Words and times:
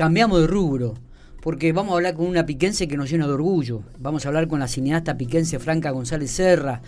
cambiamos 0.00 0.40
de 0.40 0.46
rubro 0.46 0.94
porque 1.40 1.72
vamos 1.72 1.92
a 1.92 1.96
hablar 1.96 2.14
con 2.14 2.26
una 2.26 2.46
piquense 2.46 2.86
que 2.88 2.96
nos 2.96 3.10
llena 3.10 3.26
de 3.26 3.32
orgullo. 3.32 3.82
Vamos 3.98 4.24
a 4.24 4.28
hablar 4.28 4.48
con 4.48 4.60
la 4.60 4.68
cineasta 4.68 5.16
piquense 5.16 5.58
Franca 5.58 5.90
González 5.90 6.30
Serra, 6.30 6.82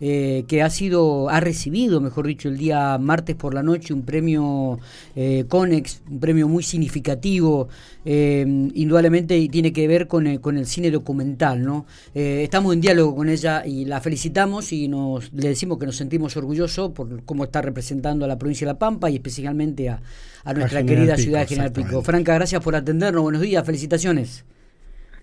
eh, 0.00 0.44
que 0.46 0.62
ha 0.62 0.70
sido, 0.70 1.28
ha 1.28 1.40
recibido, 1.40 2.00
mejor 2.00 2.28
dicho, 2.28 2.48
el 2.48 2.56
día 2.56 2.96
martes 2.98 3.34
por 3.34 3.52
la 3.52 3.64
noche 3.64 3.92
un 3.92 4.02
premio 4.02 4.78
eh, 5.16 5.44
Conex, 5.48 6.02
un 6.08 6.20
premio 6.20 6.46
muy 6.46 6.62
significativo, 6.62 7.68
eh, 8.04 8.44
indudablemente 8.74 9.48
tiene 9.48 9.72
que 9.72 9.88
ver 9.88 10.06
con 10.06 10.28
el, 10.28 10.40
con 10.40 10.56
el 10.56 10.66
cine 10.66 10.92
documental, 10.92 11.64
¿no? 11.64 11.84
estamos 12.14 12.74
en 12.74 12.80
diálogo 12.80 13.16
con 13.16 13.28
ella 13.28 13.66
y 13.66 13.84
la 13.84 14.00
felicitamos 14.00 14.72
y 14.72 14.88
nos 14.88 15.32
le 15.32 15.48
decimos 15.48 15.78
que 15.78 15.86
nos 15.86 15.96
sentimos 15.96 16.36
orgullosos 16.36 16.92
por 16.92 17.24
cómo 17.24 17.44
está 17.44 17.60
representando 17.60 18.24
a 18.24 18.28
la 18.28 18.38
provincia 18.38 18.66
de 18.66 18.72
La 18.72 18.78
Pampa 18.78 19.10
y 19.10 19.16
especialmente 19.16 19.88
a, 19.88 20.00
a 20.44 20.54
nuestra 20.54 20.82
querida 20.84 21.16
ciudad 21.16 21.40
de 21.40 21.46
General 21.46 21.72
Pico. 21.72 22.02
Franca, 22.02 22.34
gracias 22.34 22.62
por 22.62 22.74
atendernos, 22.74 23.22
buenos 23.22 23.42
días, 23.42 23.64
felicitaciones. 23.64 23.97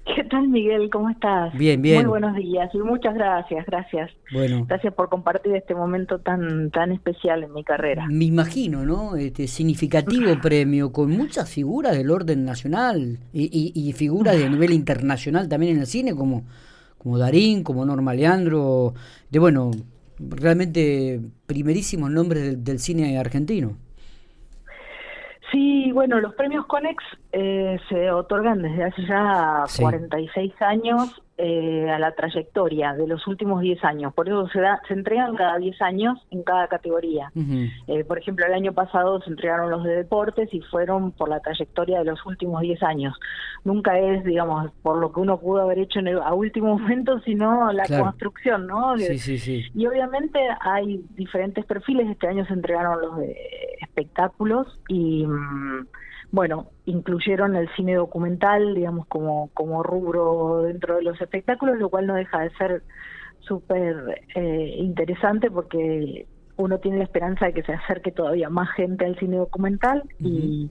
¿Qué 0.06 0.24
tal, 0.26 0.48
Miguel? 0.50 0.90
¿Cómo 0.92 1.10
estás? 1.10 1.52
Bien, 1.58 1.82
bien. 1.82 1.98
Muy 1.98 2.06
buenos 2.06 2.36
días 2.36 2.70
y 2.76 2.78
muchas 2.78 3.16
gracias, 3.16 3.66
gracias. 3.66 4.12
Bueno. 4.32 4.64
Gracias 4.68 4.94
por 4.94 5.10
compartir 5.10 5.56
este 5.56 5.74
momento 5.74 6.20
tan 6.20 6.70
tan 6.70 6.92
especial 6.92 7.44
en 7.44 7.54
mi 7.54 7.64
carrera. 7.64 8.06
Me 8.08 8.26
imagino, 8.26 8.86
¿no? 8.86 9.16
Este 9.16 9.48
significativo 9.48 10.40
premio 10.44 10.92
con 10.92 11.10
muchas 11.10 11.50
figuras 11.50 11.98
del 11.98 12.12
orden 12.12 12.46
nacional 12.46 13.18
y, 13.34 13.72
y, 13.74 13.94
figuras 13.94 14.38
de 14.38 14.48
nivel 14.48 14.74
internacional 14.74 15.50
también 15.50 15.74
en 15.74 15.82
el 15.82 15.88
cine, 15.88 16.16
como, 16.16 16.44
como 17.00 17.18
Darín, 17.18 17.64
como 17.64 17.84
Norma 17.84 18.14
Leandro, 18.14 18.94
de 19.32 19.40
bueno, 19.40 19.72
realmente 20.20 21.20
primerísimos 21.48 22.12
nombres 22.12 22.64
del 22.64 22.80
cine 22.80 23.18
argentino. 23.18 23.76
Sí, 25.56 25.90
bueno, 25.94 26.20
los 26.20 26.34
premios 26.34 26.66
Conex 26.66 27.02
eh, 27.32 27.80
se 27.88 28.12
otorgan 28.12 28.62
desde 28.62 28.84
hace 28.84 29.06
ya 29.06 29.64
46 29.80 30.54
años 30.62 31.22
eh, 31.38 31.90
a 31.90 32.00
la 32.00 32.14
trayectoria 32.14 32.94
de 32.94 33.08
los 33.08 33.28
últimos 33.28 33.60
10 33.60 33.84
años. 33.84 34.14
Por 34.14 34.30
eso 34.30 34.48
se, 34.48 34.62
da, 34.62 34.80
se 34.88 34.94
entregan 34.94 35.36
cada 35.36 35.58
10 35.58 35.82
años 35.82 36.18
en 36.32 36.44
cada 36.44 36.70
categoría. 36.70 37.30
Eh, 37.88 38.06
por 38.06 38.18
ejemplo, 38.18 38.46
el 38.46 38.54
año 38.54 38.72
pasado 38.72 39.20
se 39.22 39.30
entregaron 39.30 39.70
los 39.70 39.84
de 39.84 39.98
deportes 39.98 40.54
y 40.54 40.62
fueron 40.62 41.12
por 41.12 41.28
la 41.28 41.42
trayectoria 41.42 42.00
de 42.00 42.06
los 42.06 42.26
últimos 42.26 42.62
10 42.62 42.82
años. 42.84 43.20
Nunca 43.66 44.00
es, 44.00 44.24
digamos, 44.24 44.72
por 44.82 44.98
lo 44.98 45.12
que 45.12 45.20
uno 45.20 45.38
pudo 45.38 45.64
haber 45.64 45.80
hecho 45.80 46.00
en 46.00 46.08
el, 46.08 46.20
a 46.20 46.34
último 46.34 46.78
momento, 46.80 47.20
sino 47.20 47.70
la 47.74 47.86
construcción, 47.86 48.68
¿no? 48.68 48.98
Sí, 48.98 49.18
sí, 49.18 49.38
sí. 49.38 49.66
Y 49.74 49.88
obviamente 49.88 50.40
hay 50.62 51.04
diferentes 51.16 51.66
perfiles. 51.66 52.10
Este 52.10 52.30
año 52.30 52.46
se 52.46 52.54
entregaron 52.54 53.02
los 53.02 53.18
de 53.18 53.36
espectáculos 53.82 54.80
y... 54.88 55.26
Mm, 55.26 55.86
bueno, 56.32 56.72
incluyeron 56.86 57.56
el 57.56 57.70
cine 57.76 57.96
documental, 57.96 58.76
digamos, 58.76 59.08
como, 59.08 59.50
como 59.54 59.84
rubro 59.84 60.64
dentro 60.64 60.98
de 60.98 61.04
los 61.04 61.20
espectáculos, 61.22 61.78
lo 61.78 61.90
cual 61.90 62.08
no 62.08 62.16
deja 62.16 62.42
de 62.42 62.50
ser 62.52 62.84
súper 63.40 64.24
eh, 64.36 64.76
interesante 64.78 65.50
porque 65.52 66.26
uno 66.58 66.80
tiene 66.80 66.98
la 66.98 67.04
esperanza 67.04 67.48
de 67.48 67.54
que 67.54 67.64
se 67.64 67.74
acerque 67.74 68.12
todavía 68.12 68.50
más 68.50 68.70
gente 68.72 69.06
al 69.06 69.18
cine 69.20 69.38
documental 69.38 70.04
y 70.20 70.70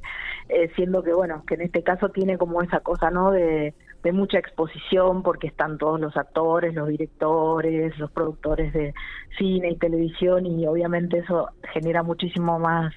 eh, 0.49 0.71
siendo 0.77 1.03
que 1.03 1.13
bueno 1.13 1.45
que 1.47 1.55
en 1.55 1.63
este 1.63 1.83
caso 1.83 2.09
tiene 2.09 2.39
como 2.39 2.63
esa 2.63 2.81
cosa 2.81 3.11
no 3.11 3.31
de, 3.31 3.75
de 4.03 4.13
mucha 4.13 4.39
exposición 4.39 5.23
porque 5.23 5.47
están 5.47 5.77
todos 5.77 6.01
los 6.01 6.17
actores 6.17 6.75
los 6.75 6.89
directores 6.89 7.99
los 7.99 8.11
productores 8.11 8.73
de 8.73 8.95
cine 9.37 9.73
y 9.73 9.77
televisión 9.77 10.47
y 10.47 10.67
obviamente 10.67 11.19
eso 11.19 11.51
genera 11.73 12.03
muchísimo 12.03 12.59
más 12.59 12.95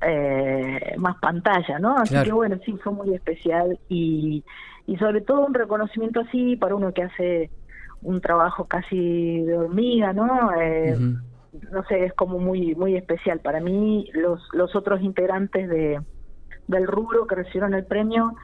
eh, 0.00 0.94
más 0.98 1.16
pantalla, 1.18 1.78
¿no? 1.78 1.96
Así 1.96 2.14
que 2.22 2.32
bueno, 2.32 2.58
sí, 2.64 2.76
fue 2.82 2.92
muy 2.92 3.14
especial 3.14 3.78
y, 3.88 4.44
y 4.86 4.96
sobre 4.96 5.20
todo 5.20 5.46
un 5.46 5.54
reconocimiento 5.54 6.20
así 6.20 6.56
para 6.56 6.74
uno 6.74 6.92
que 6.92 7.02
hace 7.02 7.50
un 8.02 8.20
trabajo 8.20 8.66
casi 8.66 9.40
de 9.42 9.56
hormiga, 9.56 10.12
¿no? 10.12 10.52
Eh, 10.60 10.96
no 11.72 11.84
sé, 11.88 12.04
es 12.04 12.12
como 12.14 12.38
muy 12.38 12.74
muy 12.74 12.96
especial 12.96 13.40
para 13.40 13.60
mí. 13.60 14.10
Los 14.12 14.40
los 14.52 14.76
otros 14.76 15.00
integrantes 15.02 15.68
de 15.68 16.00
del 16.68 16.86
rubro 16.86 17.26
que 17.26 17.36
recibieron 17.36 17.74
el 17.74 17.84
premio 17.84 18.34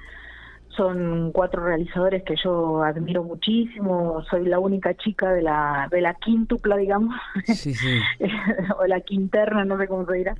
son 0.76 1.32
cuatro 1.32 1.64
realizadores 1.64 2.22
que 2.24 2.34
yo 2.42 2.82
admiro 2.82 3.22
muchísimo. 3.22 4.22
Soy 4.30 4.46
la 4.46 4.58
única 4.58 4.94
chica 4.96 5.32
de 5.32 5.42
la 5.42 5.88
de 5.90 6.00
la 6.00 6.14
quíntupla, 6.14 6.76
digamos, 6.76 7.14
o 8.78 8.86
la 8.86 9.00
quinterna, 9.00 9.64
no 9.64 9.78
sé 9.78 9.86
cómo 9.88 10.06
se 10.06 10.14
dirá. 10.14 10.34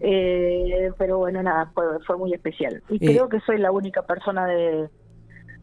eh, 0.00 0.90
pero 0.98 1.18
bueno, 1.18 1.42
nada, 1.42 1.70
fue, 1.74 1.84
fue 2.06 2.16
muy 2.16 2.32
especial. 2.32 2.82
Y 2.88 2.96
eh, 2.96 3.12
creo 3.12 3.28
que 3.28 3.40
soy 3.40 3.58
la 3.58 3.70
única 3.70 4.02
persona 4.02 4.46
de 4.46 4.88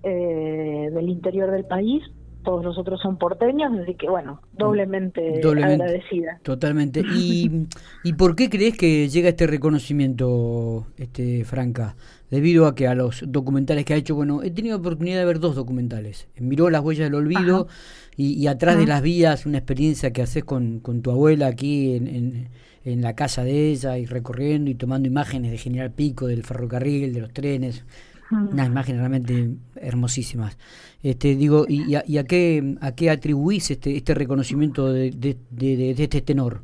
eh, 0.03 0.89
del 0.91 1.09
interior 1.09 1.51
del 1.51 1.65
país. 1.65 2.03
Todos 2.45 2.63
los 2.63 2.77
otros 2.77 3.01
son 3.01 3.17
porteños, 3.17 3.73
así 3.81 3.95
que 3.95 4.09
bueno, 4.09 4.39
doblemente, 4.53 5.41
agradecida. 5.45 6.39
Totalmente. 6.43 7.01
¿Y, 7.15 7.67
¿Y 8.03 8.13
por 8.13 8.35
qué 8.35 8.49
crees 8.49 8.77
que 8.77 9.09
llega 9.09 9.29
este 9.29 9.47
reconocimiento, 9.47 10.85
este 10.97 11.43
Franca? 11.43 11.95
debido 12.29 12.67
a 12.67 12.75
que 12.75 12.87
a 12.87 12.95
los 12.95 13.23
documentales 13.27 13.85
que 13.85 13.93
ha 13.93 13.97
hecho, 13.97 14.15
bueno, 14.15 14.43
he 14.43 14.51
tenido 14.51 14.77
oportunidad 14.77 15.19
de 15.19 15.25
ver 15.25 15.39
dos 15.39 15.55
documentales. 15.55 16.27
Miró 16.37 16.69
las 16.69 16.81
huellas 16.81 17.05
del 17.05 17.15
olvido 17.15 17.67
y, 18.17 18.47
atrás 18.47 18.77
de 18.77 18.85
las 18.85 19.01
vías, 19.01 19.45
una 19.45 19.57
experiencia 19.57 20.11
que 20.11 20.21
haces 20.21 20.43
con, 20.43 20.79
con 20.79 21.01
tu 21.01 21.11
abuela 21.11 21.47
aquí 21.47 21.95
en, 21.95 22.49
en, 22.83 23.01
la 23.01 23.15
casa 23.15 23.43
de 23.43 23.71
ella 23.71 23.97
y 23.97 24.05
recorriendo 24.05 24.71
y 24.71 24.75
tomando 24.75 25.07
imágenes 25.07 25.51
de 25.51 25.57
General 25.57 25.91
Pico, 25.91 26.27
del 26.27 26.43
ferrocarril, 26.43 27.13
de 27.13 27.21
los 27.21 27.33
trenes. 27.33 27.85
Unas 28.31 28.67
imágenes 28.67 28.99
realmente 28.99 29.49
hermosísimas. 29.75 30.57
Este, 31.03 31.35
digo, 31.35 31.65
¿y, 31.67 31.95
a, 31.95 32.03
y 32.07 32.17
a, 32.17 32.23
qué, 32.23 32.75
a 32.81 32.93
qué 32.93 33.11
atribuís 33.11 33.69
este, 33.69 33.95
este 33.95 34.15
reconocimiento 34.15 34.91
de, 34.91 35.11
de, 35.11 35.37
de, 35.51 35.93
de 35.93 36.03
este 36.03 36.21
tenor? 36.21 36.63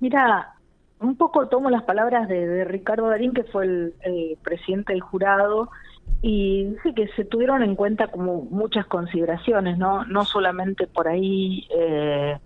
Mira, 0.00 0.54
un 1.00 1.16
poco 1.16 1.48
tomo 1.48 1.70
las 1.70 1.82
palabras 1.84 2.28
de, 2.28 2.64
Ricardo 2.64 3.08
Darín, 3.08 3.32
que 3.32 3.44
fue 3.44 3.64
el, 3.64 4.38
presidente 4.42 4.92
del 4.92 5.02
jurado, 5.02 5.70
y 6.22 6.64
dice 6.64 6.94
que 6.94 7.08
se 7.08 7.24
tuvieron 7.24 7.62
en 7.62 7.76
cuenta 7.76 8.08
como 8.08 8.42
muchas 8.42 8.86
consideraciones, 8.86 9.78
no, 9.78 10.04
no 10.04 10.24
solamente 10.24 10.86
por 10.86 11.06
ahí 11.06 11.68
eh, 11.70 12.38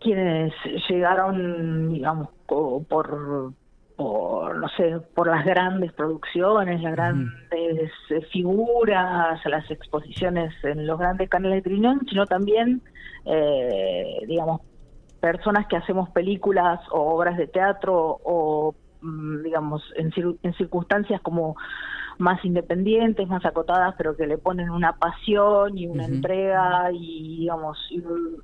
quienes 0.00 0.52
llegaron, 0.88 1.92
digamos, 1.92 2.28
por, 2.46 3.52
por, 3.96 4.56
no 4.56 4.68
sé, 4.76 5.00
por 5.14 5.28
las 5.28 5.44
grandes 5.44 5.92
producciones, 5.92 6.82
las 6.82 6.92
grandes 6.92 7.90
figuras, 8.32 9.40
las 9.46 9.70
exposiciones 9.70 10.52
en 10.64 10.86
los 10.86 10.98
grandes 10.98 11.28
canales 11.28 11.58
de 11.58 11.62
televisión, 11.62 12.00
sino 12.08 12.26
también, 12.26 12.82
eh, 13.24 14.18
digamos, 14.26 14.62
personas 15.20 15.66
que 15.68 15.76
hacemos 15.76 16.10
películas 16.10 16.80
o 16.90 17.14
obras 17.14 17.36
de 17.36 17.46
teatro 17.46 18.18
o, 18.24 18.74
mm, 19.00 19.42
digamos, 19.42 19.82
en, 19.96 20.12
en 20.42 20.54
circunstancias 20.54 21.20
como 21.22 21.56
más 22.18 22.44
independientes, 22.44 23.28
más 23.28 23.44
acotadas, 23.44 23.94
pero 23.96 24.16
que 24.16 24.26
le 24.26 24.38
ponen 24.38 24.70
una 24.70 24.92
pasión 24.92 25.76
y 25.76 25.86
una 25.86 26.04
entrega 26.04 26.90
y, 26.92 27.38
digamos, 27.40 27.78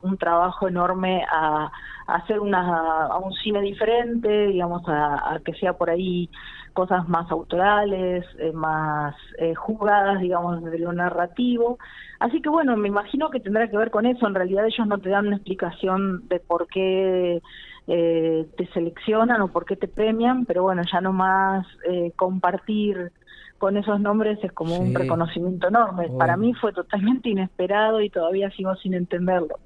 un, 0.02 0.16
trabajo 0.18 0.68
enorme 0.68 1.24
a, 1.30 1.70
hacer 2.06 2.40
una, 2.40 3.06
a 3.06 3.18
un 3.18 3.32
cine 3.34 3.60
diferente, 3.60 4.46
digamos, 4.48 4.82
a, 4.86 5.40
que 5.44 5.54
sea 5.54 5.74
por 5.74 5.90
ahí 5.90 6.28
cosas 6.72 7.08
más 7.08 7.30
autorales, 7.30 8.24
eh, 8.38 8.52
más 8.52 9.14
eh, 9.38 9.54
jugadas, 9.54 10.20
digamos, 10.20 10.62
de 10.64 10.78
lo 10.78 10.92
narrativo. 10.92 11.78
Así 12.18 12.42
que 12.42 12.48
bueno, 12.48 12.76
me 12.76 12.88
imagino 12.88 13.30
que 13.30 13.40
tendrá 13.40 13.68
que 13.68 13.76
ver 13.76 13.90
con 13.90 14.06
eso. 14.06 14.26
En 14.26 14.34
realidad 14.34 14.66
ellos 14.66 14.86
no 14.86 14.98
te 14.98 15.08
dan 15.08 15.26
una 15.26 15.36
explicación 15.36 16.28
de 16.28 16.38
por 16.38 16.66
qué 16.68 17.40
eh, 17.86 18.46
te 18.56 18.66
seleccionan 18.68 19.40
o 19.40 19.48
por 19.48 19.64
qué 19.64 19.74
te 19.74 19.88
premian, 19.88 20.44
pero 20.44 20.62
bueno, 20.62 20.82
ya 20.92 21.00
nomás 21.00 21.66
eh, 21.88 22.12
compartir 22.14 23.10
con 23.60 23.76
esos 23.76 24.00
nombres 24.00 24.38
es 24.42 24.52
como 24.52 24.78
un 24.78 24.94
reconocimiento 24.94 25.68
enorme. 25.68 26.08
Para 26.18 26.38
mí 26.38 26.54
fue 26.54 26.72
totalmente 26.72 27.28
inesperado 27.28 28.00
y 28.00 28.08
todavía 28.08 28.50
sigo 28.52 28.74
sin 28.76 28.94
entenderlo. 28.94 29.60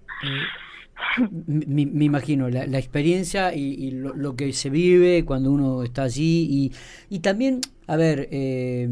Me, 1.47 2.05
imagino 2.05 2.51
la, 2.51 2.79
experiencia 2.79 3.55
y, 3.55 3.93
lo, 3.93 4.35
que 4.35 4.53
se 4.53 4.69
vive 4.69 5.25
cuando 5.25 5.53
uno 5.53 5.85
está 5.85 6.03
allí 6.03 6.49
y, 6.51 6.73
y 7.09 7.21
también, 7.21 7.61
a 7.87 7.95
ver, 7.95 8.29
eh, 8.33 8.89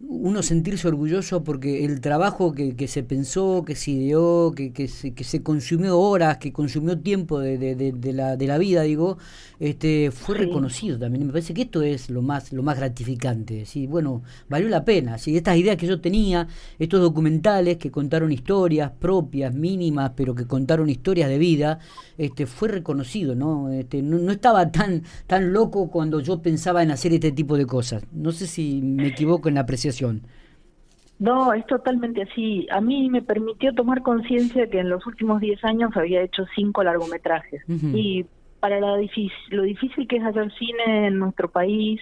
uno 0.00 0.42
sentirse 0.42 0.86
orgulloso 0.86 1.42
porque 1.42 1.84
el 1.84 2.00
trabajo 2.00 2.52
que, 2.52 2.76
que 2.76 2.86
se 2.86 3.02
pensó, 3.02 3.64
que 3.66 3.74
se 3.74 3.90
ideó, 3.92 4.52
que, 4.52 4.72
que, 4.72 4.86
se, 4.86 5.12
que 5.12 5.24
se 5.24 5.42
consumió 5.42 5.98
horas, 5.98 6.38
que 6.38 6.52
consumió 6.52 6.98
tiempo 7.00 7.40
de, 7.40 7.58
de, 7.58 7.74
de, 7.74 8.12
la, 8.12 8.36
de 8.36 8.46
la 8.46 8.58
vida, 8.58 8.82
digo, 8.82 9.18
este 9.58 10.12
fue 10.12 10.36
reconocido 10.36 10.98
también. 10.98 11.26
Me 11.26 11.32
parece 11.32 11.52
que 11.52 11.62
esto 11.62 11.82
es 11.82 12.10
lo 12.10 12.22
más 12.22 12.52
lo 12.52 12.62
más 12.62 12.76
gratificante. 12.76 13.64
¿sí? 13.64 13.86
Bueno, 13.86 14.22
valió 14.48 14.68
la 14.68 14.84
pena. 14.84 15.18
¿sí? 15.18 15.36
Estas 15.36 15.56
ideas 15.56 15.76
que 15.76 15.86
yo 15.86 16.00
tenía, 16.00 16.46
estos 16.78 17.00
documentales 17.00 17.76
que 17.78 17.90
contaron 17.90 18.30
historias 18.30 18.92
propias, 18.98 19.54
mínimas, 19.54 20.12
pero 20.14 20.34
que 20.34 20.46
contaron 20.46 20.88
historias 20.90 21.28
de 21.28 21.38
vida, 21.38 21.80
este 22.18 22.46
fue 22.46 22.68
reconocido. 22.68 23.34
¿no? 23.34 23.70
Este, 23.72 24.02
no, 24.02 24.18
no 24.18 24.30
estaba 24.32 24.70
tan, 24.70 25.02
tan 25.26 25.52
loco 25.52 25.90
cuando 25.90 26.20
yo 26.20 26.40
pensaba 26.40 26.82
en 26.82 26.92
hacer 26.92 27.12
este 27.12 27.32
tipo 27.32 27.56
de 27.56 27.66
cosas. 27.66 28.04
No 28.12 28.30
sé 28.30 28.46
si 28.46 28.80
me 28.80 29.08
equivoco 29.08 29.48
en 29.48 29.56
la 29.56 29.66
no, 31.18 31.52
es 31.52 31.66
totalmente 31.66 32.22
así. 32.22 32.66
A 32.70 32.80
mí 32.80 33.10
me 33.10 33.22
permitió 33.22 33.74
tomar 33.74 34.02
conciencia 34.02 34.68
que 34.68 34.78
en 34.78 34.88
los 34.88 35.04
últimos 35.06 35.40
10 35.40 35.64
años 35.64 35.96
había 35.96 36.22
hecho 36.22 36.44
cinco 36.54 36.84
largometrajes. 36.84 37.62
Y 37.68 38.24
para 38.60 38.80
la 38.80 38.96
lo 39.50 39.62
difícil 39.62 40.06
que 40.08 40.16
es 40.16 40.24
hacer 40.24 40.52
cine 40.54 41.08
en 41.08 41.18
nuestro 41.18 41.50
país 41.50 42.00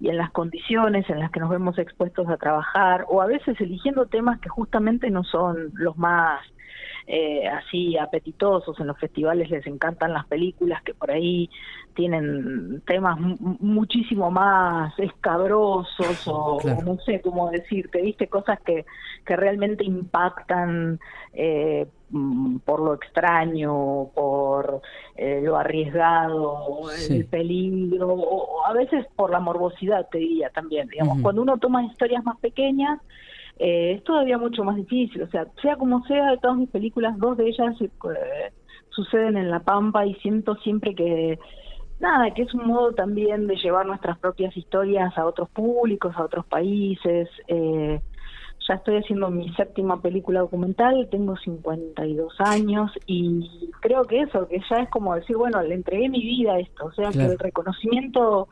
y 0.00 0.08
en 0.08 0.18
las 0.18 0.30
condiciones 0.30 1.08
en 1.08 1.20
las 1.20 1.30
que 1.30 1.40
nos 1.40 1.48
vemos 1.48 1.78
expuestos 1.78 2.28
a 2.28 2.36
trabajar, 2.36 3.06
o 3.08 3.22
a 3.22 3.26
veces 3.26 3.58
eligiendo 3.60 4.06
temas 4.06 4.40
que 4.40 4.48
justamente 4.48 5.10
no 5.10 5.24
son 5.24 5.70
los 5.74 5.96
más 5.96 6.40
eh, 7.06 7.46
así 7.46 7.98
apetitosos. 7.98 8.78
En 8.80 8.86
los 8.86 8.98
festivales 8.98 9.50
les 9.50 9.66
encantan 9.66 10.12
las 10.12 10.26
películas 10.26 10.82
que 10.82 10.94
por 10.94 11.10
ahí 11.10 11.50
tienen 11.94 12.82
temas 12.86 13.18
muchísimo 13.20 14.30
más 14.30 14.98
escabrosos 14.98 16.26
o, 16.26 16.58
no 16.84 16.98
sé 17.00 17.20
cómo 17.20 17.50
decirte, 17.50 18.02
viste 18.02 18.26
cosas 18.28 18.58
que, 18.62 18.84
que 19.24 19.36
realmente 19.36 19.84
impactan 19.84 20.98
eh, 21.34 21.86
mm, 22.10 22.58
por 22.58 22.80
lo 22.80 22.94
extraño, 22.94 24.08
por 24.14 24.80
eh, 25.14 25.40
lo 25.42 25.56
arriesgado, 25.56 26.90
el 27.08 27.26
peligro, 27.26 28.14
o, 28.14 28.64
a 28.66 28.72
veces 28.72 29.06
por 29.14 29.30
la 29.30 29.40
morbosidad, 29.40 30.08
te 30.10 30.18
diría 30.18 30.50
también. 30.50 30.88
Digamos, 30.88 31.20
cuando 31.20 31.42
uno 31.42 31.58
toma 31.58 31.84
historias 31.84 32.24
más 32.24 32.38
pequeñas, 32.38 32.98
eh, 33.58 33.92
es 33.96 34.04
todavía 34.04 34.38
mucho 34.38 34.64
más 34.64 34.76
difícil. 34.76 35.22
O 35.22 35.28
sea, 35.28 35.46
sea 35.62 35.76
como 35.76 36.04
sea, 36.06 36.30
de 36.30 36.38
todas 36.38 36.56
mis 36.56 36.70
películas, 36.70 37.16
dos 37.18 37.36
de 37.36 37.48
ellas 37.48 37.74
eh, 37.80 38.52
suceden 38.90 39.36
en 39.36 39.50
La 39.50 39.60
Pampa 39.60 40.06
y 40.06 40.14
siento 40.16 40.56
siempre 40.56 40.94
que, 40.94 41.38
nada, 42.00 42.32
que 42.32 42.42
es 42.42 42.54
un 42.54 42.66
modo 42.66 42.92
también 42.92 43.46
de 43.46 43.56
llevar 43.56 43.86
nuestras 43.86 44.18
propias 44.18 44.56
historias 44.56 45.16
a 45.16 45.26
otros 45.26 45.48
públicos, 45.50 46.14
a 46.16 46.24
otros 46.24 46.46
países. 46.46 47.28
Eh, 47.48 48.00
ya 48.66 48.74
estoy 48.74 48.96
haciendo 48.96 49.30
mi 49.30 49.52
séptima 49.54 50.00
película 50.00 50.40
documental, 50.40 51.08
tengo 51.10 51.36
52 51.36 52.34
años 52.38 52.90
y 53.06 53.70
creo 53.80 54.04
que 54.04 54.22
eso, 54.22 54.48
que 54.48 54.58
ya 54.70 54.76
es 54.78 54.88
como 54.88 55.14
decir, 55.14 55.36
bueno, 55.36 55.62
le 55.62 55.74
entregué 55.74 56.08
mi 56.08 56.20
vida 56.20 56.54
a 56.54 56.60
esto, 56.60 56.86
o 56.86 56.92
sea, 56.92 57.10
que 57.10 57.24
el 57.24 57.38
reconocimiento 57.38 58.48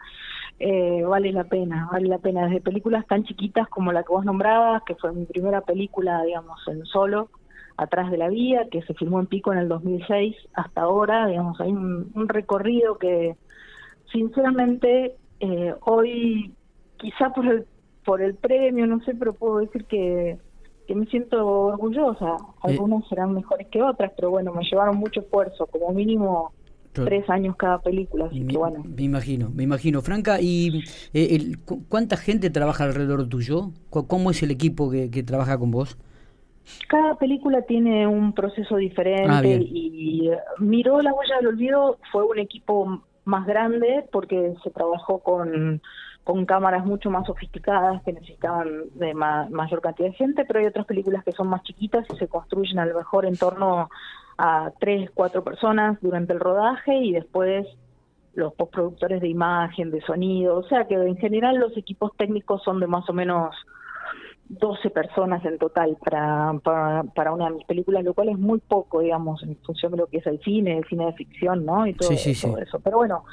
eh, 0.64 1.02
vale 1.02 1.32
la 1.32 1.42
pena, 1.42 1.88
vale 1.90 2.06
la 2.06 2.18
pena. 2.18 2.46
Desde 2.46 2.60
películas 2.60 3.04
tan 3.08 3.24
chiquitas 3.24 3.68
como 3.68 3.90
la 3.90 4.04
que 4.04 4.12
vos 4.12 4.24
nombrabas, 4.24 4.84
que 4.84 4.94
fue 4.94 5.12
mi 5.12 5.24
primera 5.24 5.62
película, 5.62 6.22
digamos, 6.22 6.60
en 6.68 6.84
solo, 6.86 7.30
Atrás 7.76 8.12
de 8.12 8.16
la 8.16 8.28
Vía, 8.28 8.68
que 8.70 8.80
se 8.82 8.94
filmó 8.94 9.18
en 9.18 9.26
Pico 9.26 9.52
en 9.52 9.58
el 9.58 9.68
2006, 9.68 10.36
hasta 10.54 10.82
ahora, 10.82 11.26
digamos, 11.26 11.60
hay 11.60 11.72
un, 11.72 12.28
recorrido 12.28 12.96
que, 12.96 13.34
sinceramente, 14.12 15.16
eh, 15.40 15.74
hoy, 15.80 16.54
quizá 16.96 17.30
por 17.30 17.44
el, 17.48 17.66
por 18.04 18.22
el 18.22 18.36
premio, 18.36 18.86
no 18.86 19.00
sé, 19.00 19.16
pero 19.16 19.32
puedo 19.32 19.58
decir 19.58 19.84
que, 19.86 20.38
que 20.86 20.94
me 20.94 21.06
siento 21.06 21.44
orgullosa. 21.44 22.36
Algunas 22.60 23.08
serán 23.08 23.34
mejores 23.34 23.66
que 23.66 23.82
otras, 23.82 24.12
pero 24.14 24.30
bueno, 24.30 24.52
me 24.52 24.62
llevaron 24.62 24.96
mucho 24.96 25.22
esfuerzo, 25.22 25.66
como 25.66 25.90
mínimo 25.92 26.52
tres 26.92 27.28
años 27.30 27.56
cada 27.56 27.78
película, 27.80 28.26
así 28.26 28.40
me, 28.40 28.52
que 28.52 28.58
bueno. 28.58 28.84
Me 28.84 29.02
imagino, 29.02 29.50
me 29.50 29.62
imagino. 29.62 30.02
Franca, 30.02 30.40
¿y 30.40 30.84
eh, 31.14 31.36
el, 31.36 31.58
cuánta 31.88 32.16
gente 32.16 32.50
trabaja 32.50 32.84
alrededor 32.84 33.28
tuyo? 33.28 33.70
¿Cómo 33.90 34.30
es 34.30 34.42
el 34.42 34.50
equipo 34.50 34.90
que, 34.90 35.22
trabaja 35.22 35.58
con 35.58 35.70
vos? 35.70 35.96
Cada 36.88 37.16
película 37.16 37.62
tiene 37.62 38.06
un 38.06 38.32
proceso 38.32 38.76
diferente 38.76 39.28
ah, 39.28 39.42
y 39.44 40.30
Miró 40.58 41.00
la 41.02 41.12
huella 41.12 41.36
del 41.36 41.48
olvido 41.48 41.98
fue 42.12 42.24
un 42.24 42.38
equipo 42.38 43.02
más 43.24 43.46
grande 43.46 44.04
porque 44.12 44.54
se 44.62 44.70
trabajó 44.70 45.18
con, 45.20 45.80
con 46.24 46.46
cámaras 46.46 46.84
mucho 46.84 47.10
más 47.10 47.26
sofisticadas 47.26 48.02
que 48.02 48.12
necesitaban 48.12 48.68
de 48.94 49.14
mayor 49.14 49.80
cantidad 49.80 50.08
de 50.08 50.14
gente, 50.14 50.44
pero 50.44 50.60
hay 50.60 50.66
otras 50.66 50.86
películas 50.86 51.24
que 51.24 51.32
son 51.32 51.48
más 51.48 51.62
chiquitas 51.62 52.06
y 52.12 52.16
se 52.16 52.28
construyen 52.28 52.78
a 52.78 52.86
lo 52.86 52.96
mejor 52.96 53.26
en 53.26 53.36
torno 53.36 53.90
a 54.44 54.72
tres, 54.80 55.08
cuatro 55.14 55.44
personas 55.44 56.00
durante 56.00 56.32
el 56.32 56.40
rodaje 56.40 56.96
y 56.96 57.12
después 57.12 57.64
los 58.34 58.52
postproductores 58.54 59.20
de 59.20 59.28
imagen, 59.28 59.92
de 59.92 60.00
sonido, 60.00 60.58
o 60.58 60.64
sea 60.64 60.88
que 60.88 60.94
en 60.94 61.16
general 61.16 61.58
los 61.58 61.76
equipos 61.76 62.10
técnicos 62.16 62.60
son 62.64 62.80
de 62.80 62.88
más 62.88 63.08
o 63.08 63.12
menos 63.12 63.54
12 64.48 64.90
personas 64.90 65.44
en 65.44 65.58
total 65.58 65.96
para, 66.04 66.54
para, 67.14 67.32
una 67.32 67.50
de 67.50 67.54
mis 67.54 67.66
películas, 67.66 68.02
lo 68.02 68.14
cual 68.14 68.30
es 68.30 68.38
muy 68.38 68.58
poco, 68.58 68.98
digamos, 68.98 69.44
en 69.44 69.56
función 69.58 69.92
de 69.92 69.98
lo 69.98 70.08
que 70.08 70.16
es 70.16 70.26
el 70.26 70.40
cine, 70.40 70.78
el 70.78 70.88
cine 70.88 71.06
de 71.06 71.12
ficción, 71.12 71.64
¿no? 71.64 71.86
Y 71.86 71.94
todo, 71.94 72.10
eso. 72.10 72.80
Pero 72.82 72.96
bueno, 72.96 73.24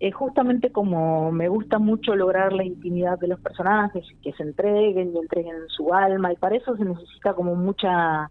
eh, 0.00 0.12
justamente 0.12 0.72
como 0.72 1.30
me 1.30 1.48
gusta 1.48 1.78
mucho 1.78 2.16
lograr 2.16 2.54
la 2.54 2.64
intimidad 2.64 3.18
de 3.18 3.28
los 3.28 3.40
personajes, 3.40 4.06
que 4.22 4.32
se 4.32 4.42
entreguen 4.42 5.14
y 5.14 5.18
entreguen 5.18 5.68
su 5.68 5.92
alma, 5.92 6.32
y 6.32 6.36
para 6.36 6.56
eso 6.56 6.74
se 6.74 6.86
necesita 6.86 7.34
como 7.34 7.54
mucha 7.54 8.30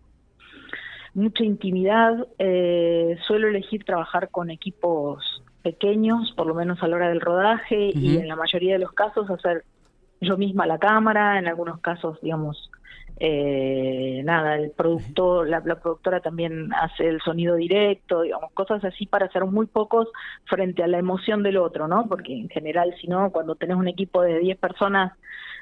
mucha 1.14 1.44
intimidad. 1.44 2.28
Eh, 2.40 3.18
suelo 3.28 3.48
elegir 3.48 3.84
trabajar 3.84 4.30
con 4.30 4.50
equipos 4.50 5.44
pequeños, 5.62 6.34
por 6.36 6.48
lo 6.48 6.56
menos 6.56 6.82
a 6.84 6.88
la 6.88 6.96
hora 6.98 7.10
del 7.10 7.22
rodaje, 7.22 7.92
y 7.94 8.18
en 8.18 8.28
la 8.28 8.36
mayoría 8.36 8.74
de 8.74 8.80
los 8.80 8.92
casos 8.92 9.30
hacer 9.30 9.64
yo 10.22 10.38
misma 10.38 10.66
la 10.66 10.78
cámara, 10.78 11.38
en 11.38 11.48
algunos 11.48 11.80
casos, 11.82 12.20
digamos, 12.22 12.72
eh, 13.20 14.22
nada, 14.26 14.56
el 14.56 14.72
productor, 14.72 15.48
la, 15.48 15.62
productora 15.62 16.20
también 16.20 16.74
hace 16.74 17.08
el 17.08 17.22
sonido 17.22 17.56
directo, 17.56 18.22
digamos, 18.22 18.52
cosas 18.54 18.84
así 18.84 19.06
para 19.06 19.30
ser 19.30 19.46
muy 19.46 19.66
pocos 19.66 20.08
frente 20.46 20.84
a 20.84 20.88
la 20.88 20.98
emoción 20.98 21.44
del 21.44 21.58
otro, 21.58 21.88
¿no? 21.88 22.08
Porque 22.08 22.34
en 22.34 22.50
general, 22.50 22.94
si 23.00 23.08
no, 23.08 23.32
cuando 23.32 23.56
tenés 23.56 23.78
un 23.78 23.88
equipo 23.88 24.22
de 24.22 24.40
10 24.40 24.58
personas 24.58 25.14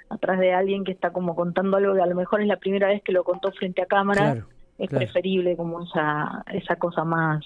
atrás 0.09 0.39
de 0.39 0.53
alguien 0.53 0.83
que 0.83 0.91
está 0.91 1.11
como 1.11 1.35
contando 1.35 1.77
algo 1.77 1.95
que 1.95 2.01
a 2.01 2.05
lo 2.05 2.15
mejor 2.15 2.41
es 2.41 2.47
la 2.47 2.57
primera 2.57 2.87
vez 2.87 3.01
que 3.03 3.11
lo 3.11 3.23
contó 3.23 3.51
frente 3.51 3.81
a 3.81 3.85
cámara, 3.85 4.45
es 4.81 4.89
preferible 4.89 5.55
como 5.55 5.83
esa, 5.83 6.43
esa 6.51 6.75
cosa 6.75 7.03
más, 7.03 7.45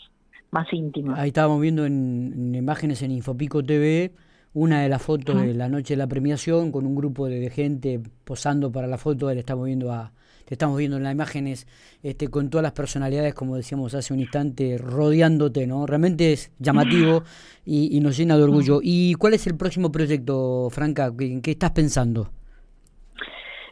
más 0.52 0.72
íntima. 0.72 1.20
Ahí 1.20 1.28
estábamos 1.28 1.60
viendo 1.60 1.86
en, 1.86 2.56
imágenes 2.56 3.02
en 3.02 3.12
Infopico 3.12 3.62
TV 3.62 4.14
una 4.54 4.82
de 4.82 4.88
las 4.88 5.02
fotos 5.02 5.42
de 5.42 5.54
la 5.54 5.68
noche 5.68 5.96
de 5.96 5.98
la 5.98 6.08
premiación 6.08 6.72
con 6.72 6.86
un 6.86 6.96
grupo 6.96 7.28
de, 7.28 7.50
gente 7.50 8.00
posando 8.24 8.72
para 8.72 8.88
la 8.88 8.98
foto, 8.98 9.32
le 9.34 9.40
estamos 9.40 9.66
viendo 9.66 9.92
a 9.92 10.14
te 10.46 10.54
estamos 10.54 10.78
viendo 10.78 10.96
en 10.96 11.04
las 11.04 11.12
imágenes 11.12 11.68
este 12.04 12.30
con 12.30 12.52
todas 12.52 12.62
las 12.62 12.72
personalidades 12.72 13.34
como 13.34 13.58
decíamos 13.58 13.96
hace 13.96 14.14
un 14.14 14.20
instante 14.22 14.78
rodeándote, 14.78 15.68
¿no? 15.68 15.86
Realmente 15.86 16.32
es 16.32 16.52
llamativo 16.60 17.24
y, 17.66 18.00
nos 18.00 18.16
llena 18.16 18.38
de 18.38 18.44
orgullo. 18.44 18.80
¿Y 18.82 19.16
cuál 19.16 19.34
es 19.34 19.46
el 19.48 19.58
próximo 19.58 19.92
proyecto, 19.92 20.70
Franca? 20.70 21.12
¿En 21.20 21.42
qué 21.42 21.52
estás 21.52 21.72
pensando? 21.72 22.30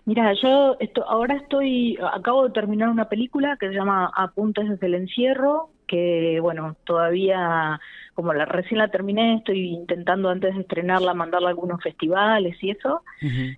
Mira, 0.05 0.33
yo 0.33 0.75
esto, 0.79 1.07
ahora 1.07 1.35
estoy, 1.35 1.97
acabo 2.13 2.43
de 2.45 2.53
terminar 2.53 2.89
una 2.89 3.07
película 3.07 3.55
que 3.57 3.69
se 3.69 3.73
llama 3.73 4.11
Apuntes 4.13 4.67
desde 4.67 4.87
el 4.87 4.95
encierro, 4.95 5.69
que 5.87 6.39
bueno, 6.41 6.75
todavía, 6.83 7.79
como 8.13 8.33
la 8.33 8.45
recién 8.45 8.79
la 8.79 8.89
terminé, 8.89 9.35
estoy 9.35 9.69
intentando 9.69 10.29
antes 10.29 10.55
de 10.55 10.61
estrenarla 10.61 11.13
mandarla 11.13 11.47
a 11.47 11.51
algunos 11.51 11.81
festivales 11.81 12.61
y 12.61 12.71
eso. 12.71 13.01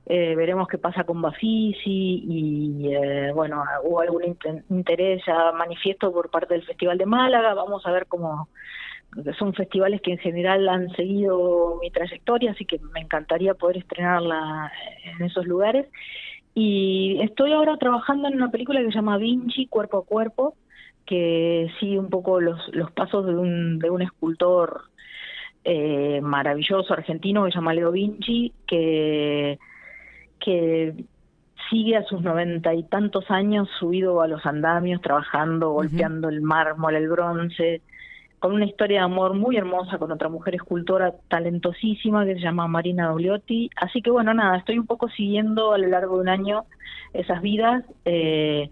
eh, 0.06 0.36
veremos 0.36 0.68
qué 0.68 0.78
pasa 0.78 1.04
con 1.04 1.20
Bafisi 1.20 2.24
y 2.28 2.94
eh, 2.94 3.32
bueno, 3.34 3.64
hubo 3.84 4.02
algún 4.02 4.38
interés 4.70 5.24
ya 5.26 5.52
manifiesto 5.52 6.12
por 6.12 6.30
parte 6.30 6.54
del 6.54 6.66
Festival 6.66 7.00
de 7.00 7.08
Málaga, 7.08 7.56
vamos 7.56 7.84
a 7.88 7.92
ver 7.92 8.06
cómo 8.06 8.50
son 9.40 9.54
festivales 9.54 10.02
que 10.02 10.12
en 10.12 10.18
general 10.18 10.68
han 10.68 10.90
seguido 10.96 11.78
mi 11.82 11.90
trayectoria, 11.90 12.52
así 12.52 12.66
que 12.66 12.80
me 12.94 13.00
encantaría 13.00 13.54
poder 13.54 13.78
estrenarla 13.78 14.72
en 15.04 15.26
esos 15.26 15.46
lugares. 15.46 15.88
Y 16.56 17.20
estoy 17.22 17.52
ahora 17.52 17.76
trabajando 17.78 18.30
en 18.30 18.36
una 18.36 18.50
película 18.50 18.80
que 18.80 18.88
se 18.88 18.94
llama 18.94 19.18
Vinci, 19.18 19.68
Cuerpo 19.68 19.98
a 19.98 20.06
Cuerpo, 20.06 20.56
que 21.06 21.70
sigue 21.80 22.00
un 22.00 22.10
poco 22.10 22.40
los, 22.40 22.60
los 22.74 22.92
pasos 22.92 23.26
de 23.26 23.36
un, 23.36 23.78
de 23.78 23.90
un 23.90 24.02
escultor 24.02 24.84
eh, 25.66 26.22
maravilloso 26.22 26.94
argentino 26.94 27.44
que 27.44 27.52
se 27.52 27.58
llama 27.58 27.74
Leo 27.74 27.92
Vinci, 27.92 28.54
que, 28.66 29.60
que 30.40 30.96
sigue 31.70 31.98
a 31.98 32.04
sus 32.04 32.22
noventa 32.22 32.74
y 32.74 32.84
tantos 32.84 33.30
años 33.30 33.68
subido 33.78 34.22
a 34.22 34.28
los 34.30 34.46
andamios, 34.46 35.02
trabajando, 35.02 35.72
golpeando 35.72 36.30
el 36.30 36.42
mármol, 36.42 36.96
el 36.96 37.10
bronce, 37.10 37.82
con 38.46 38.54
una 38.54 38.66
historia 38.66 39.00
de 39.00 39.06
amor 39.06 39.34
muy 39.34 39.58
hermosa 39.58 39.98
con 39.98 40.12
otra 40.12 40.30
mujer 40.30 40.54
escultora 40.54 41.16
talentosísima 41.30 42.26
que 42.26 42.36
se 42.36 42.42
llama 42.42 42.68
Marina 42.68 43.08
Dogliotti. 43.08 43.72
Así 43.76 44.04
que 44.04 44.12
bueno, 44.12 44.36
nada, 44.36 44.58
estoy 44.58 44.78
un 44.78 44.86
poco 44.86 45.10
siguiendo 45.10 45.74
a 45.74 45.80
lo 45.80 45.88
largo 45.88 46.18
de 46.18 46.22
un 46.22 46.30
año 46.30 46.66
esas 47.14 47.42
vidas 47.42 47.84
eh, 48.06 48.70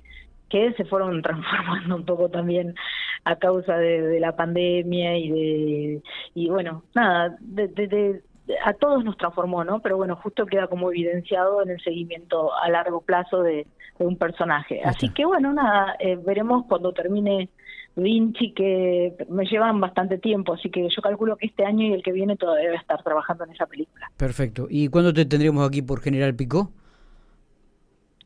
que 0.47 0.73
se 0.73 0.85
fueron 0.85 1.19
transformando 1.23 1.95
un 1.95 2.05
poco 2.05 2.29
también 2.29 2.75
a 3.23 3.37
causa 3.37 3.75
de, 3.77 4.19
la 4.19 4.35
pandemia 4.35 5.17
y 5.17 5.31
de 5.31 6.03
y 6.35 6.49
bueno 6.49 6.83
nada 6.93 7.35
de, 7.39 8.21
a 8.63 8.73
todos 8.73 9.03
nos 9.03 9.17
transformó 9.17 9.63
no 9.63 9.79
pero 9.79 9.97
bueno 9.97 10.15
justo 10.17 10.45
queda 10.45 10.67
como 10.67 10.91
evidenciado 10.91 11.63
en 11.63 11.71
el 11.71 11.81
seguimiento 11.81 12.53
a 12.53 12.69
largo 12.69 13.01
plazo 13.01 13.41
de, 13.41 13.65
un 13.97 14.17
personaje. 14.17 14.83
Así 14.83 15.09
que 15.09 15.25
bueno 15.25 15.51
nada 15.51 15.95
eh, 15.97 16.15
veremos 16.15 16.65
cuando 16.67 16.93
termine 16.93 17.49
Vinci 17.95 18.53
que 18.53 19.15
me 19.29 19.45
llevan 19.45 19.79
bastante 19.79 20.17
tiempo, 20.17 20.53
así 20.53 20.69
que 20.69 20.87
yo 20.89 21.01
calculo 21.01 21.37
que 21.37 21.45
este 21.45 21.65
año 21.65 21.85
y 21.85 21.93
el 21.93 22.01
que 22.01 22.11
viene 22.11 22.35
todavía 22.35 22.65
debe 22.65 22.77
estar 22.77 23.03
trabajando 23.03 23.43
en 23.43 23.51
esa 23.51 23.67
película. 23.67 24.11
Perfecto. 24.17 24.67
¿Y 24.69 24.87
cuándo 24.87 25.13
te 25.13 25.25
tendríamos 25.25 25.67
aquí 25.67 25.81
por 25.81 26.01
General 26.01 26.33
Picó? 26.35 26.71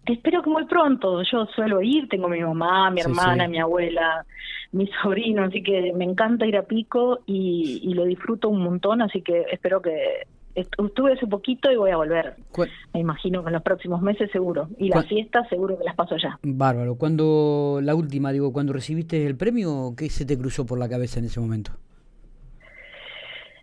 Espero 0.06 0.42
que 0.42 0.50
muy 0.50 0.66
pronto. 0.66 1.22
Yo 1.24 1.46
suelo 1.48 1.82
ir, 1.82 2.08
tengo 2.08 2.30
mi 2.30 2.40
mamá, 2.40 2.90
mi 2.92 3.02
hermana, 3.02 3.50
mi 3.50 3.60
abuela, 3.60 4.26
mi 4.72 4.90
sobrino, 5.02 5.44
así 5.44 5.62
que 5.62 5.92
me 5.94 6.06
encanta 6.06 6.46
ir 6.46 6.56
a 6.56 6.64
Pico 6.64 7.20
y, 7.26 7.82
y 7.84 7.94
lo 7.94 8.06
disfruto 8.06 8.48
un 8.48 8.64
montón, 8.64 9.02
así 9.02 9.22
que 9.22 9.46
espero 9.52 9.82
que 9.82 10.28
estuve 10.58 11.14
hace 11.14 11.28
poquito 11.28 11.72
y 11.72 11.76
voy 11.76 11.92
a 11.92 11.98
volver. 11.98 12.36
Me 12.94 13.00
imagino 13.00 13.44
que 13.44 13.50
en 13.50 13.54
los 13.54 13.64
próximos 13.64 14.02
meses 14.02 14.32
seguro. 14.32 14.68
Y 14.78 14.90
las 14.90 15.06
fiestas 15.06 15.48
seguro 15.50 15.78
que 15.78 15.84
las 15.84 15.96
paso 15.96 16.18
ya. 16.18 16.40
Bárbaro. 16.42 16.96
Cuando 16.96 17.80
la 17.82 17.96
última, 17.96 18.32
digo, 18.32 18.52
cuando 18.52 18.74
recibiste 18.74 19.26
el 19.26 19.38
premio, 19.38 19.94
¿qué 19.96 20.10
se 20.10 20.26
te 20.26 20.38
cruzó 20.38 20.66
por 20.66 20.80
la 20.80 20.90
cabeza 20.90 21.20
en 21.20 21.26
ese 21.26 21.40
momento? 21.40 21.72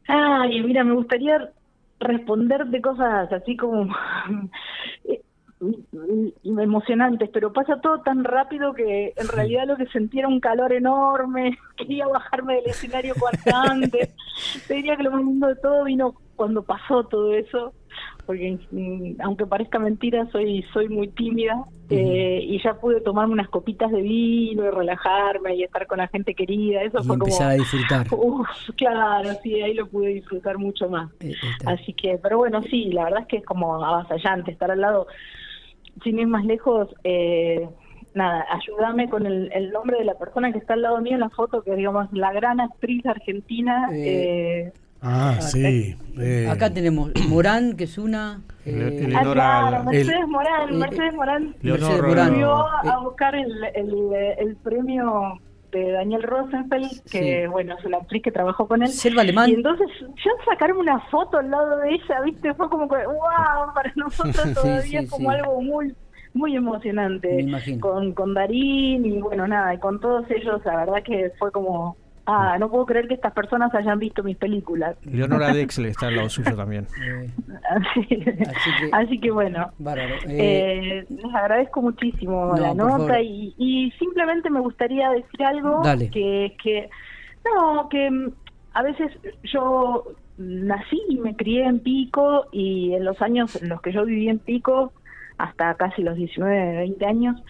Ay, 0.07 0.63
mira, 0.63 0.85
me 0.85 0.95
gustaría 0.95 1.51
responderte 1.99 2.81
cosas 2.81 3.33
así 3.33 3.57
como 3.57 3.89
emocionantes, 6.45 7.31
pero 7.33 7.53
pasa 7.53 7.81
todo 7.81 8.01
tan 8.03 8.25
rápido 8.25 8.75
que 8.75 9.15
en 9.17 9.29
realidad 9.29 9.67
lo 9.67 9.77
que 9.77 9.87
sentía 9.87 10.21
era 10.21 10.29
un 10.29 10.41
calor 10.41 10.73
enorme, 10.73 11.59
quería 11.77 12.07
bajarme 12.07 12.57
del 12.57 12.67
escenario 12.67 13.15
cuanto 13.19 13.57
antes. 13.57 14.15
Te 14.69 14.75
diría 14.75 14.97
que 14.97 15.05
lo 15.05 15.13
más 15.13 15.25
lindo 15.25 15.49
de 15.49 15.57
todo 15.57 15.85
vino 15.85 16.15
cuando 16.35 16.63
pasó 16.63 17.05
todo 17.05 17.35
eso, 17.35 17.73
porque 18.27 18.59
mm, 18.71 19.21
aunque 19.23 19.47
parezca 19.47 19.79
mentira, 19.79 20.27
soy 20.31 20.63
soy 20.73 20.89
muy 20.89 21.09
tímida 21.09 21.65
eh, 21.91 22.41
y 22.43 22.63
ya 22.63 22.75
pude 22.75 23.01
tomarme 23.01 23.35
unas 23.35 23.49
copitas 23.49 23.91
de 23.91 24.03
vino 24.03 24.65
y 24.65 24.71
relajarme 24.71 25.57
y 25.57 25.63
estar 25.63 25.87
con 25.87 25.99
la 25.99 26.09
gente 26.09 26.35
querida. 26.35 26.83
Eso 26.83 27.03
fue 27.03 27.15
empezar 27.15 27.51
a 27.51 27.55
disfrutar. 27.55 28.07
claro, 28.77 29.31
sí, 29.43 29.61
ahí 29.61 29.75
lo 29.75 29.87
pude 29.87 30.09
disfrutar 30.09 30.59
mucho 30.59 30.89
más. 30.89 31.11
Eh, 31.21 31.35
Así 31.67 31.93
que, 31.93 32.19
pero 32.23 32.39
bueno, 32.39 32.63
sí, 32.63 32.91
la 32.93 33.05
verdad 33.05 33.21
es 33.23 33.27
que 33.29 33.37
es 33.39 33.45
como 33.45 33.85
avasallante 33.85 34.51
estar 34.51 34.71
al 34.71 34.81
lado 34.81 35.07
sin 36.03 36.19
ir 36.19 36.27
más 36.27 36.45
lejos, 36.45 36.89
eh, 37.05 37.69
nada, 38.15 38.47
ayúdame 38.51 39.09
con 39.09 39.27
el, 39.27 39.71
nombre 39.71 39.99
de 39.99 40.05
la 40.05 40.15
persona 40.15 40.53
que 40.53 40.59
está 40.59 40.75
al 40.75 40.83
lado 40.83 41.01
mío 41.01 41.15
en 41.15 41.21
la 41.21 41.31
foto, 41.31 41.63
que 41.63 41.75
digamos 41.75 42.13
la 42.13 42.33
gran 42.33 42.61
actriz 42.61 43.05
argentina. 43.07 43.89
Eh, 43.93 44.73
ah, 45.05 45.41
sí. 45.41 45.97
Eh, 46.19 46.49
acá 46.51 46.71
tenemos 46.71 47.11
Morán, 47.29 47.77
que 47.77 47.85
es 47.85 47.99
una. 47.99 48.43
Eh, 48.65 49.13
ah, 49.15 49.23
claro, 49.23 49.85
Mercedes 49.85 50.29
Morán. 50.29 50.79
Mercedes 50.79 51.15
Morán. 51.15 51.57
Mercedes 51.63 52.03
Morán. 52.03 52.43
a 52.43 52.99
buscar 53.03 53.35
el, 53.35 53.53
el, 53.75 54.57
premio 54.63 55.39
de 55.73 55.93
Daniel 55.93 56.23
Rosenfeld, 56.23 57.03
que 57.11 57.47
bueno, 57.49 57.77
es 57.79 57.85
una 57.85 57.99
actriz 57.99 58.23
que 58.23 58.33
trabajó 58.33 58.67
con 58.67 58.83
él. 58.83 58.89
Selva 58.89 59.23
Alemán. 59.23 59.51
Y 59.51 59.55
entonces, 59.55 59.89
yo 60.01 60.31
sacarme 60.49 60.79
una 60.81 61.01
foto 61.11 61.39
al 61.39 61.51
lado 61.51 61.79
de 61.79 61.95
ella, 61.95 62.21
viste, 62.25 62.55
fue 62.55 62.69
como 62.71 62.89
que, 62.89 63.05
wow, 63.07 63.75
para 63.75 63.93
nosotros 63.97 64.55
todavía 64.55 65.01
es 65.01 65.11
como 65.11 65.31
algo 65.31 65.61
muy 65.61 65.95
muy 66.35 66.57
emocionante 66.57 67.47
con 67.79 68.13
con 68.13 68.35
Darín 68.35 69.07
y 69.07 69.21
bueno 69.21 69.47
nada 69.47 69.73
y 69.73 69.79
con 69.79 70.01
todos 70.01 70.29
ellos 70.33 70.61
la 70.65 70.79
verdad 70.79 71.03
que 71.05 71.31
fue 71.39 71.53
como 71.53 71.97
Ah, 72.27 72.57
no 72.59 72.71
puedo 72.71 72.87
creer 72.87 73.07
que 73.07 73.15
estas 73.15 73.33
personas 73.35 73.75
hayan 73.75 73.99
visto 73.99 74.23
mis 74.23 74.37
películas. 74.37 74.97
Leonora 75.05 75.49
Dexle 75.53 75.91
está 75.91 76.07
al 76.09 76.17
lado 76.17 76.31
suyo 76.31 76.57
también. 76.57 76.87
así, 78.93 79.19
que, 79.21 79.31
bueno, 79.31 79.71
eh, 80.27 80.27
eh, 80.29 81.07
les 81.09 81.35
agradezco 81.35 81.83
muchísimo 81.83 82.55
la 82.57 82.73
nota 82.73 83.21
y, 83.21 83.93
simplemente 83.99 84.49
me 84.49 84.61
gustaría 84.61 85.11
decir 85.11 85.43
algo 85.45 85.83
que 86.13 86.57
que 86.63 86.89
no 87.45 87.89
que 87.89 88.11
mm, 88.11 88.33
a 88.73 88.83
veces 88.83 89.13
yo 89.43 90.05
nací 90.39 91.01
y 91.09 91.17
me 91.19 91.37
crié 91.37 91.65
en 91.65 91.81
Pico 91.81 92.47
y 92.53 92.95
en 92.95 93.05
los 93.05 93.21
años 93.23 93.61
en 93.61 93.69
los 93.69 93.81
que 93.83 93.93
yo 93.93 94.05
viví 94.05 94.29
en 94.29 94.39
Pico 94.39 94.93
hasta 95.39 95.75
casi 95.75 96.03
los 96.03 96.17
19, 96.17 96.77
20 96.77 97.07
años 97.07 97.43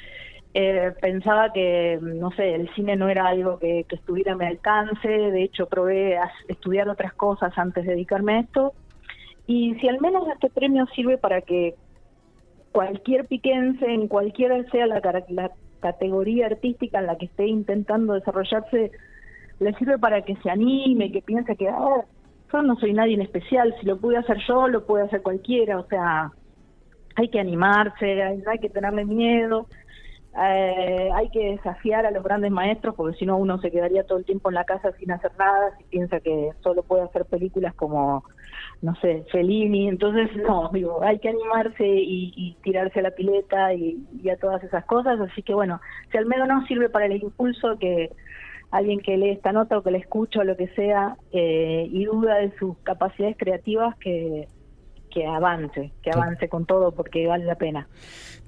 eh, 0.56 0.92
pensaba 1.00 1.52
que, 1.52 1.99
no 2.00 2.30
sé, 2.30 2.54
el 2.54 2.73
cine 2.75 2.94
no 2.94 3.08
era 3.08 3.26
algo 3.26 3.58
que, 3.58 3.84
estuviera 3.90 4.34
a 4.34 4.37
mi 4.37 4.46
alcance, 4.46 5.08
de 5.08 5.42
hecho 5.42 5.66
probé 5.66 6.16
estudiar 6.46 6.88
otras 6.88 7.12
cosas 7.14 7.52
antes 7.58 7.84
de 7.84 7.90
dedicarme 7.90 8.34
a 8.34 8.40
esto, 8.40 8.73
y 9.49 9.75
si 9.75 9.88
al 9.88 10.00
menos 10.00 10.28
este 10.28 10.50
premio 10.50 10.87
sirve 10.94 11.18
para 11.18 11.40
que 11.40 11.75
cualquier 12.70 13.26
piquense, 13.26 13.84
en 13.84 14.06
cualquiera 14.06 14.62
sea 14.70 14.87
la, 14.87 15.00
la 15.28 15.50
categoría 15.80 16.46
artística 16.46 17.00
en 17.00 17.06
la 17.06 17.18
que 17.18 17.26
esté 17.26 17.49
intentando 17.49 18.14
desarrollarse, 18.14 18.92
le 19.58 19.75
sirve 19.75 19.99
para 19.99 20.23
que 20.23 20.37
se 20.37 20.50
anime, 20.50 21.11
que 21.11 21.20
piense 21.20 21.56
que, 21.56 21.68
ah, 21.68 22.04
yo 22.52 22.62
no 22.62 22.76
soy 22.76 22.92
nadie 22.92 23.14
en 23.14 23.23
especial, 23.23 23.75
si 23.80 23.87
lo 23.87 23.99
pude 23.99 24.18
hacer 24.18 24.38
yo, 24.46 24.68
lo 24.68 24.87
puede 24.87 25.06
hacer 25.06 25.20
cualquiera, 25.20 25.80
o 25.80 25.87
sea, 25.88 26.30
hay 27.16 27.28
que 27.28 27.40
animarse, 27.40 28.23
hay 28.23 28.58
que 28.61 28.70
tenerle 28.70 29.04
miedo, 29.04 29.66
eh, 30.37 31.11
hay 31.14 31.29
que 31.31 31.53
desafiar 31.53 32.07
a 32.07 32.11
los 32.11 32.25
grandes 32.25 32.50
maestros 32.50 32.95
porque 32.97 33.17
si 33.17 33.25
no 33.25 33.37
uno 33.37 33.59
se 33.59 33.71
quedaría 33.71 34.05
todo 34.05 34.19
el 34.19 34.25
tiempo 34.25 34.49
en 34.49 34.57
la 34.57 34.64
casa 34.64 34.91
sin 34.99 35.12
hacer 35.12 35.31
nada 35.38 35.76
si 35.79 35.85
piensa 35.85 36.19
que 36.19 36.50
solo 36.61 36.83
puede 36.83 37.05
hacer 37.05 37.25
películas 37.25 37.73
como 37.75 38.25
no 38.83 38.97
sé 38.97 39.25
Fellini. 39.31 39.88
Entonces 39.88 40.35
no 40.37 40.71
digo 40.73 41.03
hay 41.05 41.21
que 41.21 41.29
animarse 41.29 41.87
y, 41.87 42.57
tirarse 42.62 42.99
a 42.99 43.03
la 43.03 43.11
pileta 43.12 43.75
y, 43.75 44.05
a 44.29 44.37
todas 44.37 44.62
esas 44.64 44.85
cosas. 44.87 45.21
Así 45.21 45.43
que 45.43 45.55
bueno 45.55 45.81
si 46.11 46.19
al 46.19 46.26
menos 46.26 46.49
no 46.49 46.67
sirve 46.67 46.88
para 46.88 47.07
el 47.07 47.23
impulso 47.23 47.79
que 47.79 48.11
alguien 48.73 48.99
que 48.99 49.17
lee 49.17 49.31
esta 49.31 49.53
nota 49.53 49.79
o 49.79 49.83
que 49.85 49.93
la 49.93 49.99
escucha 49.99 50.41
o 50.41 50.45
lo 50.45 50.57
que 50.57 50.67
sea 50.69 51.17
eh, 51.31 51.87
y 51.93 52.07
duda 52.07 52.38
de 52.38 52.50
sus 52.59 52.76
capacidades 52.79 53.37
creativas 53.38 53.97
que 53.99 54.49
que 55.14 55.26
avance, 55.26 55.92
que 56.02 56.11
avance 56.11 56.49
con 56.49 56.66
todo 56.66 56.92
porque 56.92 57.26
vale 57.26 57.44
la 57.44 57.54
pena. 57.54 57.87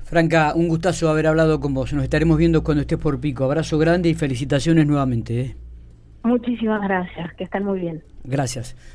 Franca, 0.03 0.53
un 0.55 0.69
gustazo 0.69 1.09
haber 1.09 1.29
hablado 1.29 1.61
con 1.61 1.73
vos. 1.73 1.93
Nos 1.93 2.05
estaremos 2.05 2.37
viendo 2.37 2.63
cuando 2.63 2.83
estés 2.83 2.99
por 2.99 3.21
pico. 3.21 3.45
Abrazo 3.45 3.79
grande 3.79 4.09
y 4.09 4.15
felicitaciones 4.15 4.87
nuevamente. 4.87 5.41
¿eh? 5.41 5.57
Muchísimas 6.23 6.83
gracias, 6.83 7.33
que 7.35 7.45
están 7.45 7.65
muy 7.65 7.81
bien. 7.81 8.03
Gracias. 8.25 8.77